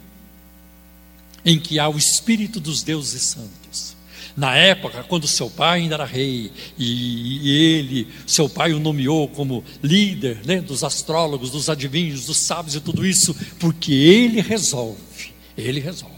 [1.45, 3.94] em que há o espírito dos deuses santos
[4.35, 9.63] na época, quando seu pai ainda era rei, e, ele, seu pai o nomeou como
[9.81, 15.79] líder né, dos astrólogos, dos adivinhos, dos sábios e tudo isso, porque ele resolve, ele
[15.79, 16.15] resolve.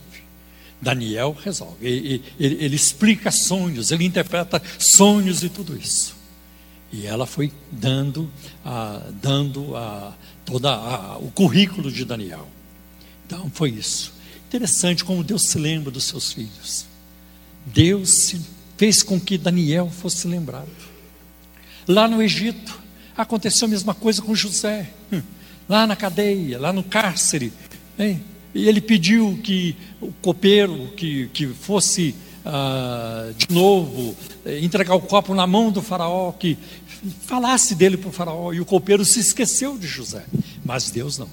[0.81, 6.15] Daniel resolve, ele, ele, ele explica sonhos, ele interpreta sonhos e tudo isso.
[6.91, 8.31] E ela foi dando,
[8.63, 10.13] a, dando a,
[10.45, 10.67] todo
[11.19, 12.47] o currículo de Daniel.
[13.25, 14.13] Então foi isso.
[14.47, 16.85] Interessante como Deus se lembra dos seus filhos.
[17.73, 18.35] Deus
[18.77, 20.67] fez com que Daniel fosse lembrado.
[21.87, 22.79] Lá no Egito,
[23.15, 25.21] aconteceu a mesma coisa com José, hum,
[25.67, 27.51] lá na cadeia, lá no cárcere.
[27.97, 28.23] Hein?
[28.53, 35.01] E ele pediu que o copeiro que, que fosse ah, de novo eh, entregar o
[35.01, 36.57] copo na mão do faraó, que
[37.25, 40.23] falasse dele para o faraó, e o copeiro se esqueceu de José,
[40.63, 41.29] mas Deus não.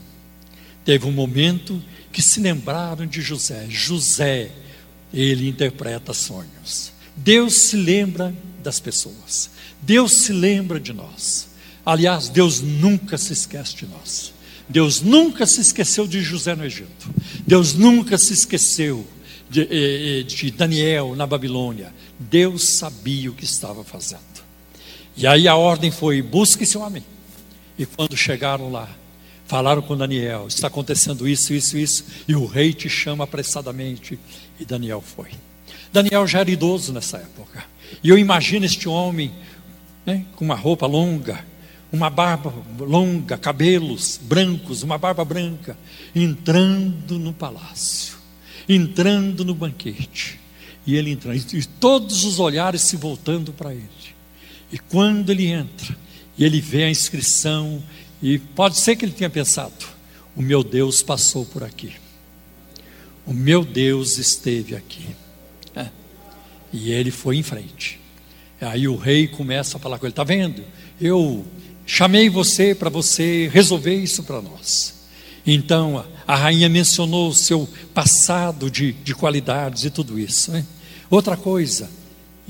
[0.85, 1.81] Teve um momento
[2.12, 3.66] que se lembraram de José.
[3.68, 4.51] José
[5.14, 6.92] ele interpreta sonhos.
[7.16, 9.50] Deus se lembra das pessoas.
[9.81, 11.48] Deus se lembra de nós.
[11.87, 14.33] Aliás, Deus nunca se esquece de nós.
[14.68, 17.09] Deus nunca se esqueceu de José no Egito.
[17.46, 19.07] Deus nunca se esqueceu
[19.48, 21.94] de, eh, eh, de, Daniel na Babilônia.
[22.18, 24.22] Deus sabia o que estava fazendo.
[25.16, 27.05] E aí a ordem foi: busque esse homem.
[27.79, 28.88] E quando chegaram lá,
[29.46, 32.04] falaram com Daniel: está acontecendo isso, isso, isso.
[32.26, 34.18] E o rei te chama apressadamente.
[34.59, 35.30] E Daniel foi.
[35.92, 37.64] Daniel já era idoso nessa época.
[38.02, 39.33] E eu imagino este homem
[40.04, 41.44] né, com uma roupa longa,
[41.92, 45.76] uma barba longa, cabelos brancos, uma barba branca,
[46.14, 48.16] entrando no palácio,
[48.68, 50.40] entrando no banquete.
[50.87, 53.88] E ele entrando, e todos os olhares se voltando para ele.
[54.70, 55.96] E quando ele entra,
[56.37, 57.83] e ele vê a inscrição,
[58.24, 59.74] e pode ser que ele tenha pensado:
[60.34, 61.92] o meu Deus passou por aqui.
[63.26, 65.08] O meu Deus esteve aqui.
[65.76, 65.88] É.
[66.72, 68.00] E ele foi em frente.
[68.62, 70.64] Aí o rei começa a falar com ele: Está vendo?
[70.98, 71.44] Eu
[71.84, 74.94] chamei você para você resolver isso para nós.
[75.46, 80.50] Então a rainha mencionou o seu passado de, de qualidades e tudo isso.
[80.50, 80.64] Né?
[81.10, 81.90] Outra coisa,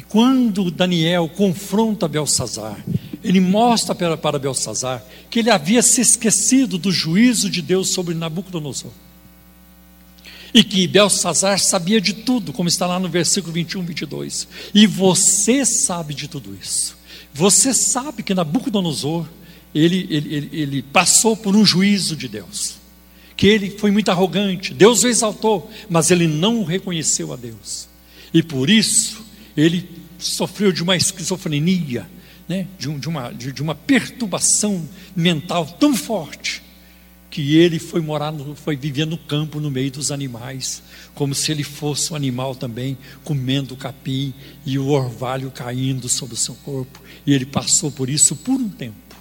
[0.08, 2.78] quando Daniel confronta Belsazar,
[3.24, 8.14] ele mostra para, para Belsazar que ele havia se esquecido do juízo de Deus sobre
[8.14, 8.90] Nabucodonosor.
[10.52, 14.46] E que Belsazar sabia de tudo, como está lá no versículo 21, 22.
[14.74, 16.96] E você sabe de tudo isso.
[17.32, 19.26] Você sabe que Nabucodonosor,
[19.74, 22.76] ele, ele, ele, ele passou por um juízo de Deus.
[23.36, 24.72] Que ele foi muito arrogante.
[24.72, 27.88] Deus o exaltou, mas ele não reconheceu a Deus.
[28.32, 29.24] E por isso,
[29.56, 32.06] ele sofreu de uma esquizofrenia,
[32.48, 32.66] né?
[32.78, 36.62] de, um, de, uma, de, de uma perturbação mental tão forte
[37.34, 40.84] que ele foi morar, no, foi viver no campo, no meio dos animais,
[41.16, 44.32] como se ele fosse um animal também, comendo capim
[44.64, 47.02] e o orvalho caindo sobre o seu corpo.
[47.26, 49.16] E ele passou por isso por um tempo.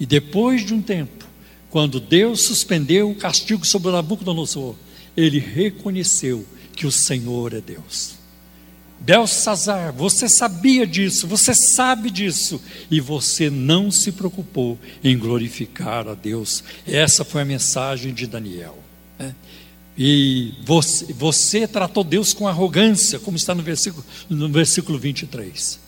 [0.00, 1.26] E depois de um tempo,
[1.68, 4.74] quando Deus suspendeu o castigo sobre Nabucodonosor,
[5.14, 8.14] ele reconheceu que o Senhor é Deus.
[9.04, 12.58] Belsazar, você sabia disso, você sabe disso,
[12.90, 16.64] e você não se preocupou em glorificar a Deus.
[16.86, 18.78] Essa foi a mensagem de Daniel.
[19.18, 19.34] Né?
[19.96, 25.78] E você, você, tratou Deus com arrogância, como está no versículo, no versículo 23.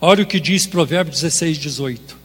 [0.00, 2.16] Olha o que diz Provérbios 16, 18.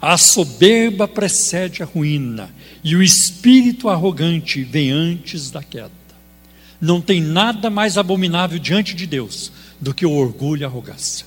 [0.00, 5.90] A soberba precede a ruína, e o espírito arrogante vem antes da queda.
[6.80, 11.26] Não tem nada mais abominável diante de Deus do que o orgulho e a arrogância.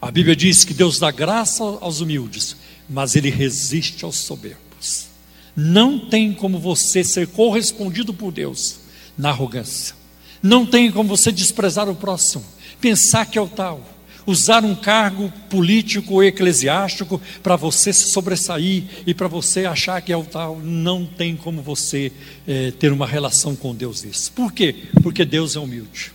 [0.00, 2.56] A Bíblia diz que Deus dá graça aos humildes,
[2.88, 5.06] mas ele resiste aos soberbos.
[5.54, 8.80] Não tem como você ser correspondido por Deus
[9.16, 9.94] na arrogância.
[10.42, 12.44] Não tem como você desprezar o próximo,
[12.80, 13.86] pensar que é o tal,
[14.26, 20.12] usar um cargo político ou eclesiástico para você se sobressair e para você achar que
[20.12, 20.58] é o tal.
[20.58, 22.10] Não tem como você
[22.46, 24.32] é, ter uma relação com Deus nisso.
[24.32, 24.74] Por quê?
[25.02, 26.12] Porque Deus é humilde.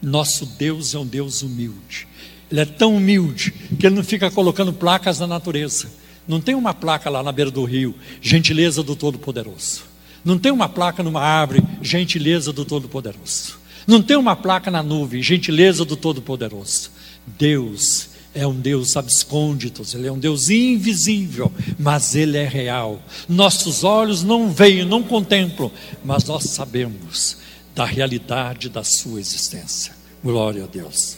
[0.00, 2.06] Nosso Deus é um Deus humilde.
[2.50, 5.88] Ele é tão humilde que ele não fica colocando placas na natureza.
[6.26, 9.82] Não tem uma placa lá na beira do rio, gentileza do Todo-Poderoso.
[10.24, 13.58] Não tem uma placa numa árvore, gentileza do Todo-Poderoso.
[13.86, 16.90] Não tem uma placa na nuvem, gentileza do Todo-Poderoso.
[17.26, 23.02] Deus é um Deus abscônditos, Ele é um Deus invisível, mas Ele é real.
[23.28, 25.70] Nossos olhos não veem, não contemplam,
[26.04, 27.38] mas nós sabemos
[27.78, 29.94] da realidade da sua existência.
[30.20, 31.16] Glória a Deus.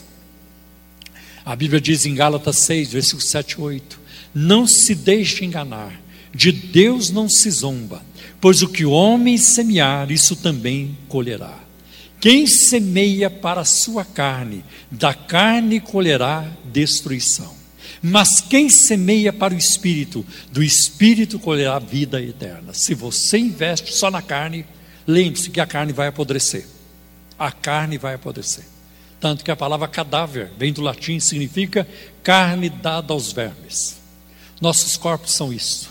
[1.43, 3.99] A Bíblia diz em Gálatas 6, versículos 7 e 8:
[4.31, 5.99] Não se deixe enganar,
[6.31, 8.05] de Deus não se zomba,
[8.39, 11.57] pois o que o homem semear, isso também colherá.
[12.19, 17.55] Quem semeia para a sua carne, da carne colherá destruição.
[18.03, 22.71] Mas quem semeia para o espírito, do espírito colherá vida eterna.
[22.71, 24.63] Se você investe só na carne,
[25.11, 26.65] Lembre-se que a carne vai apodrecer.
[27.37, 28.63] A carne vai apodrecer.
[29.19, 31.85] Tanto que a palavra cadáver vem do latim e significa
[32.23, 33.97] carne dada aos vermes.
[34.61, 35.89] Nossos corpos são isso.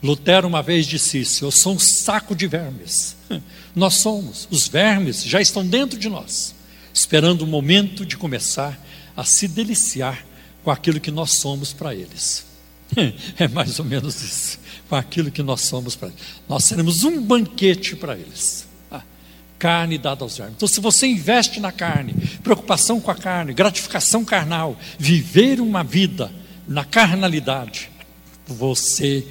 [0.00, 3.16] Lutero uma vez disse isso: Eu sou um saco de vermes.
[3.74, 4.46] Nós somos.
[4.50, 6.54] Os vermes já estão dentro de nós,
[6.94, 8.78] esperando o momento de começar
[9.16, 10.24] a se deliciar
[10.62, 12.49] com aquilo que nós somos para eles.
[13.38, 16.20] É mais ou menos isso com aquilo que nós somos para eles.
[16.48, 18.66] Nós seremos um banquete para eles.
[18.90, 19.02] Ah,
[19.58, 20.56] carne dada aos vermes.
[20.56, 26.30] Então, se você investe na carne, preocupação com a carne, gratificação carnal, viver uma vida
[26.66, 27.89] na carnalidade,
[28.54, 29.26] você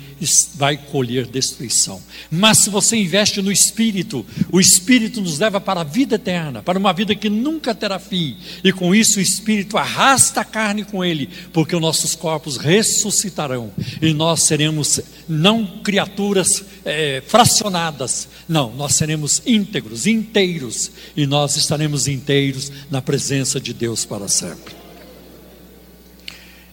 [0.55, 2.01] vai colher destruição.
[2.29, 6.77] Mas se você investe no Espírito, o Espírito nos leva para a vida eterna, para
[6.77, 8.37] uma vida que nunca terá fim.
[8.63, 13.71] E com isso o Espírito arrasta a carne com ele, porque os nossos corpos ressuscitarão
[14.01, 22.07] e nós seremos não criaturas é, fracionadas, não, nós seremos íntegros, inteiros, e nós estaremos
[22.07, 24.75] inteiros na presença de Deus para sempre.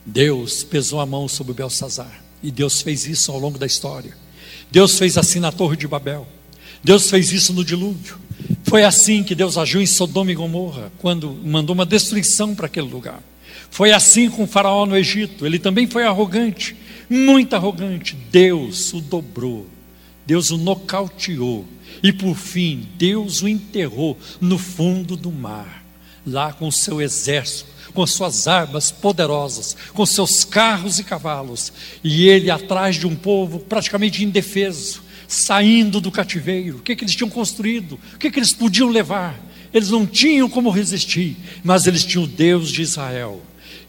[0.04, 4.16] Deus pesou a mão sobre Belsazar e Deus fez isso ao longo da história.
[4.70, 6.26] Deus fez assim na Torre de Babel.
[6.82, 8.18] Deus fez isso no dilúvio.
[8.64, 12.88] Foi assim que Deus agiu em Sodoma e Gomorra, quando mandou uma destruição para aquele
[12.88, 13.22] lugar.
[13.70, 15.46] Foi assim com o Faraó no Egito.
[15.46, 16.76] Ele também foi arrogante,
[17.08, 18.16] muito arrogante.
[18.30, 19.66] Deus o dobrou,
[20.26, 21.66] Deus o nocauteou.
[22.02, 25.84] E por fim, Deus o enterrou no fundo do mar,
[26.26, 31.72] lá com o seu exército com suas armas poderosas, com seus carros e cavalos,
[32.04, 36.76] e ele atrás de um povo praticamente indefeso, saindo do cativeiro.
[36.76, 37.98] O que, que eles tinham construído?
[38.14, 39.40] O que, que eles podiam levar?
[39.72, 43.42] Eles não tinham como resistir, mas eles tinham o Deus de Israel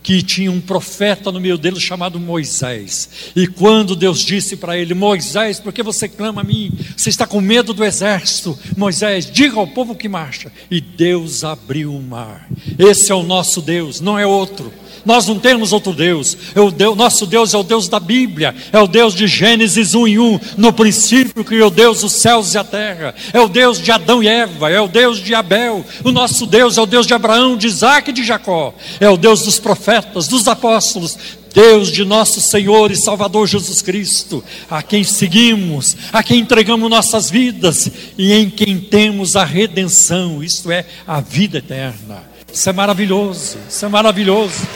[0.07, 3.09] que tinha um profeta no meio deles chamado Moisés.
[3.35, 6.71] E quando Deus disse para ele: Moisés, por que você clama a mim?
[6.95, 8.57] Você está com medo do exército?
[8.77, 10.49] Moisés, diga ao povo que marcha.
[10.71, 12.47] E Deus abriu o mar.
[12.79, 14.71] Esse é o nosso Deus, não é outro.
[15.07, 16.37] Nós não temos outro Deus.
[16.53, 16.97] É o Deus.
[16.97, 18.53] Nosso Deus é o Deus da Bíblia.
[18.73, 20.39] É o Deus de Gênesis 1 em 1.
[20.57, 23.15] No princípio criou Deus os céus e a terra.
[23.31, 24.69] É o Deus de Adão e Eva.
[24.69, 25.85] É o Deus de Abel.
[26.03, 28.73] O nosso Deus é o Deus de Abraão, de Isaac e de Jacó.
[28.99, 31.17] É o Deus dos profetas, dos apóstolos.
[31.53, 37.31] Deus de nosso Senhor e Salvador Jesus Cristo, a quem seguimos, a quem entregamos nossas
[37.31, 42.23] vidas e em quem temos a redenção, isto é, a vida eterna.
[42.53, 44.67] Isso é maravilhoso, isso é maravilhoso.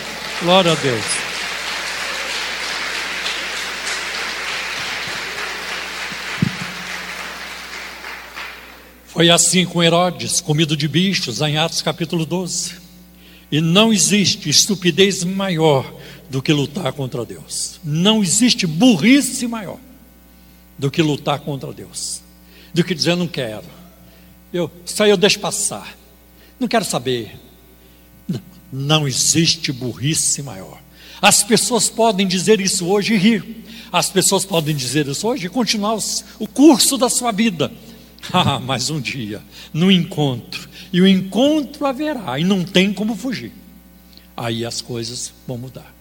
[0.42, 1.06] Glória a Deus.
[9.06, 12.74] Foi assim com Herodes, comido de bichos, em Atos capítulo 12.
[13.52, 15.94] E não existe estupidez maior
[16.28, 17.80] do que lutar contra Deus.
[17.84, 19.78] Não existe burrice maior
[20.76, 22.24] do que lutar contra Deus.
[22.74, 23.66] Do que dizer não quero.
[24.52, 25.96] Eu, isso aí eu deixo passar.
[26.60, 27.51] Não quero saber.
[28.72, 30.82] Não, existe burrice maior.
[31.22, 33.64] As pessoas podem dizer isso hoje e rir.
[33.92, 35.98] As pessoas podem dizer isso hoje e continuar
[36.40, 37.72] o curso da sua vida.
[38.32, 39.42] Ah, mas um dia,
[39.74, 43.52] no encontro, e o encontro haverá, e não tem como fugir.
[44.38, 45.92] Aí as coisas vão mudar.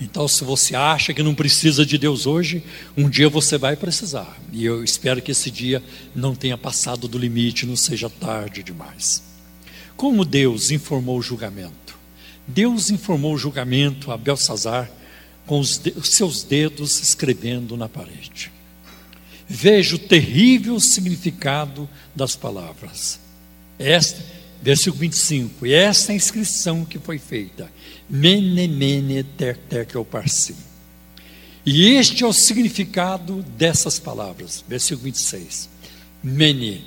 [0.00, 2.64] Então, se você acha que não precisa de Deus hoje,
[2.96, 4.36] um dia você vai precisar.
[4.50, 5.82] E eu espero que esse dia
[6.14, 9.22] não tenha passado do limite, não seja tarde demais.
[9.96, 11.81] Como Deus informou o julgamento?
[12.46, 14.90] Deus informou o julgamento a Belsazar
[15.46, 18.50] com os, de, os seus dedos escrevendo na parede.
[19.48, 23.20] Veja o terrível significado das palavras.
[23.78, 24.22] Esta,
[24.62, 27.70] versículo 25, e esta é a inscrição que foi feita:
[28.08, 30.56] Mene, mene, ter, tekel, parsim.
[31.64, 35.68] E este é o significado dessas palavras, versículo 26.
[36.22, 36.84] Mene,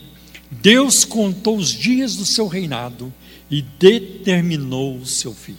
[0.49, 3.14] Deus contou os dias do seu reinado
[3.50, 5.58] e determinou o seu fim.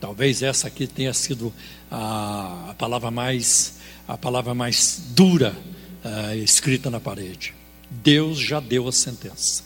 [0.00, 1.52] Talvez essa aqui tenha sido
[1.90, 5.56] a, a palavra mais a palavra mais dura
[6.04, 7.54] uh, escrita na parede.
[7.90, 9.64] Deus já deu a sentença.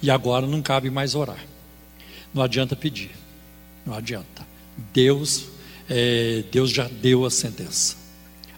[0.00, 1.44] E agora não cabe mais orar.
[2.32, 3.10] Não adianta pedir.
[3.84, 4.46] Não adianta.
[4.92, 5.46] Deus,
[5.88, 7.96] é, Deus já deu a sentença.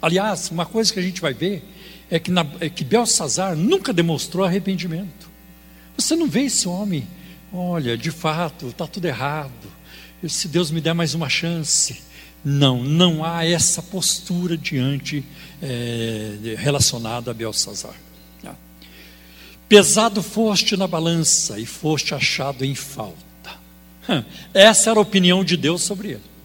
[0.00, 1.64] Aliás, uma coisa que a gente vai ver
[2.10, 5.30] é que, na, é que Belsazar nunca demonstrou arrependimento.
[5.96, 7.06] Você não vê esse homem,
[7.56, 9.72] olha, de fato, está tudo errado.
[10.28, 12.02] Se Deus me der mais uma chance.
[12.44, 15.24] Não, não há essa postura diante
[15.60, 17.96] é, relacionada a Belsazar.
[18.44, 18.54] Ah.
[19.68, 23.16] Pesado foste na balança e foste achado em falta.
[24.54, 26.36] Essa era a opinião de Deus sobre ele.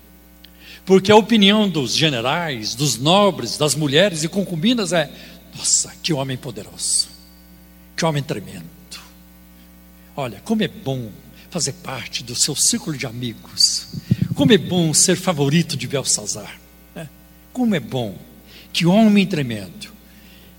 [0.86, 5.12] Porque a opinião dos generais, dos nobres, das mulheres e concubinas é:
[5.56, 7.10] nossa, que homem poderoso,
[7.96, 8.81] que homem tremendo.
[10.22, 11.10] Olha, como é bom
[11.50, 13.88] fazer parte do seu círculo de amigos.
[14.36, 16.62] Como é bom ser favorito de Belsazar.
[16.94, 17.10] Né?
[17.52, 18.16] Como é bom,
[18.72, 19.92] que homem tremendo.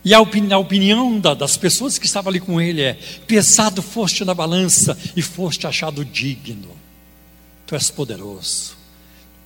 [0.04, 2.94] E a, opini a opinião da, das pessoas que estavam ali com ele é:
[3.28, 6.76] pesado foste na balança e foste achado digno.
[7.64, 8.76] Tu és poderoso,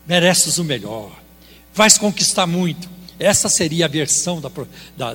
[0.06, 1.12] mereces o melhor,
[1.74, 2.88] vais conquistar muito.
[3.18, 4.50] Essa seria a versão da,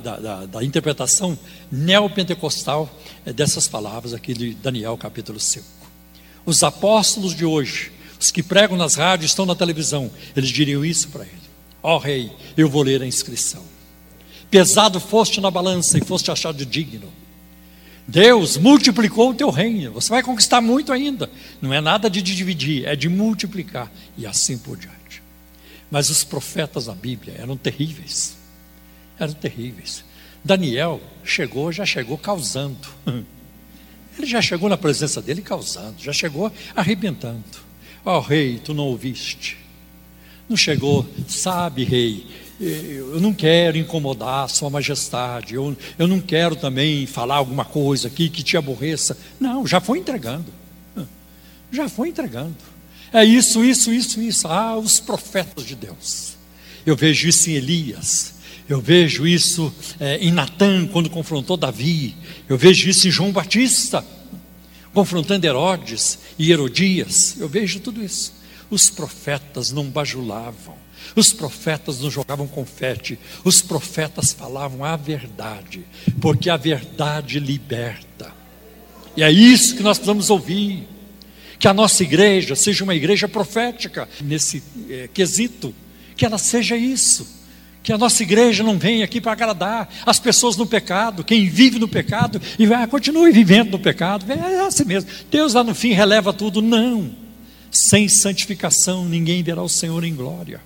[0.00, 1.38] da, da interpretação
[1.70, 2.90] neopentecostal
[3.24, 5.64] eh, dessas palavras aqui de Daniel capítulo 5.
[6.44, 11.08] Os apóstolos de hoje, os que pregam nas rádios, estão na televisão, eles diriam isso
[11.08, 11.42] para ele:
[11.80, 13.62] Ó oh, rei, eu vou ler a inscrição.
[14.50, 17.10] Pesado foste na balança e foste achado digno.
[18.06, 21.30] Deus multiplicou o teu reino, você vai conquistar muito ainda.
[21.60, 25.01] Não é nada de dividir, é de multiplicar e assim por diante.
[25.92, 28.34] Mas os profetas da Bíblia eram terríveis.
[29.18, 30.02] Eram terríveis.
[30.42, 32.88] Daniel chegou, já chegou causando.
[34.16, 37.44] Ele já chegou na presença dele causando, já chegou arrebentando.
[38.06, 39.58] Ó oh, rei, tu não ouviste.
[40.48, 42.26] Não chegou, sabe, rei,
[42.58, 48.30] eu não quero incomodar Sua Majestade, eu, eu não quero também falar alguma coisa aqui
[48.30, 49.16] que te aborreça.
[49.38, 50.50] Não, já foi entregando.
[51.70, 52.71] Já foi entregando.
[53.12, 54.48] É isso, isso, isso, isso.
[54.48, 56.34] Ah, os profetas de Deus.
[56.84, 58.34] Eu vejo isso em Elias.
[58.68, 62.16] Eu vejo isso é, em Natã, quando confrontou Davi.
[62.48, 64.04] Eu vejo isso em João Batista,
[64.94, 67.36] confrontando Herodes e Herodias.
[67.38, 68.34] Eu vejo tudo isso.
[68.70, 70.80] Os profetas não bajulavam.
[71.14, 75.84] Os profetas não jogavam confete, os profetas falavam a verdade,
[76.20, 78.32] porque a verdade liberta.
[79.16, 80.88] E é isso que nós precisamos ouvir
[81.62, 84.60] que a nossa igreja seja uma igreja profética nesse
[84.90, 85.72] é, quesito,
[86.16, 87.24] que ela seja isso.
[87.84, 91.78] Que a nossa igreja não venha aqui para agradar as pessoas no pecado, quem vive
[91.78, 95.08] no pecado e vai, continue vivendo no pecado, é assim mesmo.
[95.30, 96.60] Deus lá no fim releva tudo.
[96.60, 97.14] Não,
[97.70, 100.60] sem santificação ninguém verá o Senhor em glória.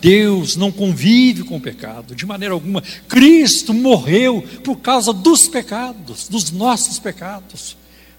[0.00, 2.82] Deus não convive com o pecado de maneira alguma.
[3.06, 7.76] Cristo morreu por causa dos pecados, dos nossos pecados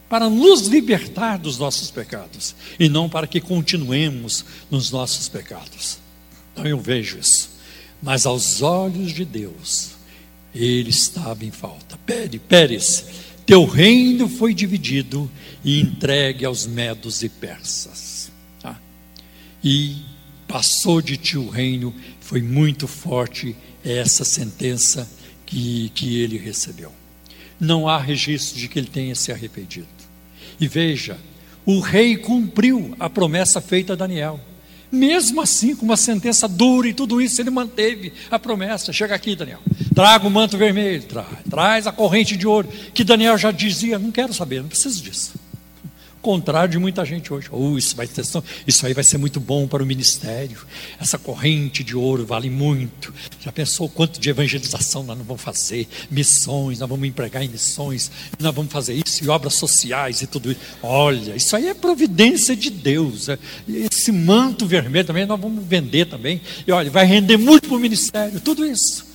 [0.09, 5.99] para nos libertar dos nossos pecados e não para que continuemos nos nossos pecados.
[6.51, 7.51] Então eu vejo isso.
[8.01, 9.91] Mas aos olhos de Deus,
[10.53, 11.97] ele estava em falta.
[12.05, 13.05] Pere, Pérez,
[13.45, 15.29] teu reino foi dividido
[15.63, 18.31] e entregue aos medos e persas.
[18.61, 18.79] Tá?
[19.63, 19.97] E
[20.47, 25.09] passou de ti o reino, foi muito forte essa sentença
[25.45, 26.91] que, que ele recebeu.
[27.59, 29.98] não há registro de que ele tenha se arrependido.
[30.59, 31.17] E veja,
[31.65, 34.39] o rei cumpriu a promessa feita a Daniel.
[34.91, 38.91] Mesmo assim, com uma sentença dura e tudo isso, ele manteve a promessa.
[38.91, 39.59] Chega aqui, Daniel.
[39.93, 44.11] Traga o manto vermelho, traz, traz a corrente de ouro, que Daniel já dizia: não
[44.11, 45.48] quero saber, não preciso disso
[46.21, 47.47] contrário de muita gente hoje.
[47.51, 48.23] Oh, isso, vai ter,
[48.67, 50.59] isso aí vai ser muito bom para o ministério.
[50.99, 53.13] Essa corrente de ouro vale muito.
[53.39, 55.87] Já pensou quanto de evangelização nós não vamos fazer?
[56.09, 60.51] Missões, nós vamos empregar em missões, nós vamos fazer isso, e obras sociais e tudo
[60.51, 60.61] isso.
[60.81, 63.29] Olha, isso aí é providência de Deus.
[63.29, 66.41] É, esse manto vermelho também nós vamos vender também.
[66.67, 69.08] E olha, vai render muito para o ministério, tudo isso.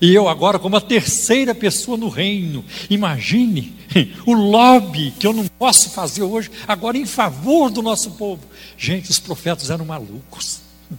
[0.00, 3.74] E eu agora, como a terceira pessoa no reino, imagine
[4.26, 8.42] o lobby que eu não posso fazer hoje, agora em favor do nosso povo.
[8.76, 10.60] Gente, os profetas eram malucos.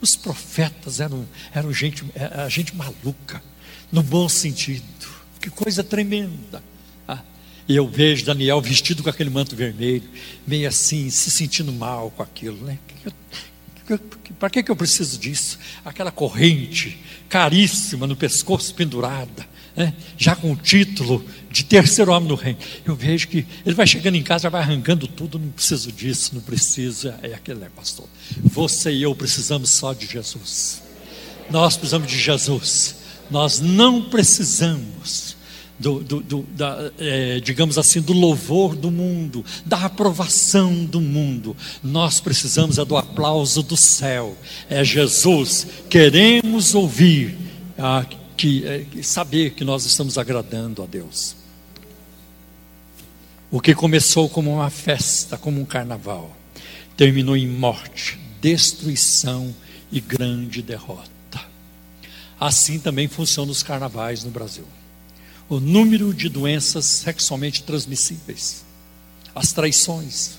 [0.00, 1.24] Os profetas eram,
[1.54, 3.40] eram gente, era gente maluca,
[3.90, 4.82] no bom sentido.
[5.40, 6.60] Que coisa tremenda.
[7.06, 7.20] Ah,
[7.68, 10.08] e eu vejo Daniel vestido com aquele manto vermelho,
[10.44, 12.64] meio assim, se sentindo mal com aquilo.
[12.64, 12.78] Né?
[14.38, 15.58] Para que, que eu preciso disso?
[15.84, 19.94] Aquela corrente caríssima no pescoço pendurada, né?
[20.18, 22.58] já com o título de terceiro homem no reino.
[22.84, 26.34] Eu vejo que ele vai chegando em casa, já vai arrancando tudo, não preciso disso,
[26.34, 27.14] não preciso.
[27.22, 28.06] É aquele, né, pastor?
[28.42, 30.82] Você e eu precisamos só de Jesus.
[31.50, 32.96] Nós precisamos de Jesus.
[33.30, 35.36] Nós não precisamos
[35.78, 41.56] do, do, do da, é, digamos assim, do louvor do mundo, da aprovação do mundo.
[41.82, 44.36] Nós precisamos é do aplauso do céu.
[44.68, 45.66] É Jesus.
[45.88, 47.36] Queremos ouvir,
[47.78, 48.06] ah,
[48.36, 51.36] que, é, saber que nós estamos agradando a Deus.
[53.50, 56.34] O que começou como uma festa, como um carnaval,
[56.96, 59.54] terminou em morte, destruição
[59.90, 61.10] e grande derrota.
[62.40, 64.64] Assim também funcionam os carnavais no Brasil
[65.48, 68.64] o número de doenças sexualmente transmissíveis,
[69.34, 70.38] as traições,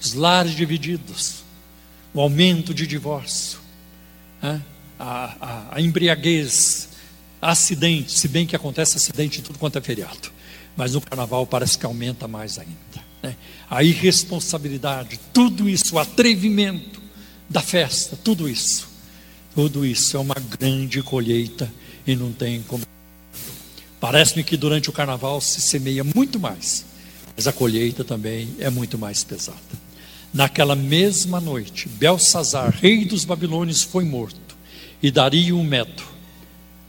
[0.00, 1.42] os lares divididos,
[2.14, 3.58] o aumento de divórcio,
[4.42, 4.60] a,
[4.98, 6.88] a, a embriaguez,
[7.40, 10.30] acidente, se bem que acontece acidente em tudo quanto é feriado,
[10.76, 13.08] mas no carnaval parece que aumenta mais ainda.
[13.22, 13.36] Né?
[13.70, 17.00] A irresponsabilidade, tudo isso, o atrevimento
[17.48, 18.88] da festa, tudo isso,
[19.54, 21.72] tudo isso é uma grande colheita
[22.06, 22.84] e não tem como
[24.00, 26.84] Parece-me que durante o carnaval se semeia muito mais,
[27.36, 29.58] mas a colheita também é muito mais pesada.
[30.32, 34.56] Naquela mesma noite, Belsazar, rei dos babilônios, foi morto,
[35.02, 36.02] e Dario Medo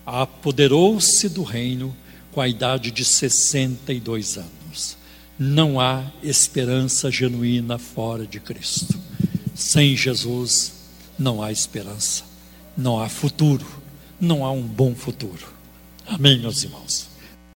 [0.06, 1.96] apoderou-se do reino
[2.32, 4.98] com a idade de 62 anos.
[5.38, 9.00] Não há esperança genuína fora de Cristo.
[9.56, 10.74] Sem Jesus
[11.18, 12.24] não há esperança,
[12.76, 13.66] não há futuro,
[14.20, 15.59] não há um bom futuro.
[16.10, 17.09] Amém, meus irmãos.